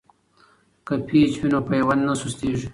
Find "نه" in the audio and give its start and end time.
2.07-2.13